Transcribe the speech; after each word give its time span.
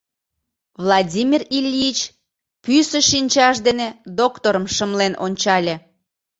Владимир 0.83 1.41
Ильич 1.57 1.99
пӱсӧ 2.63 2.99
шинчаж 3.09 3.55
дене 3.67 3.87
докторым 4.19 4.65
шымлен 4.75 5.13
ончале. 5.25 5.75